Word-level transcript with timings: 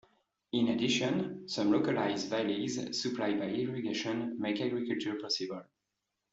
In 0.53 0.69
addition, 0.69 1.47
some 1.47 1.71
localized 1.71 2.27
valleys 2.29 2.99
supplied 2.99 3.37
by 3.37 3.49
irrigation 3.49 4.35
make 4.39 4.59
agriculture 4.59 5.13
possible. 5.21 5.61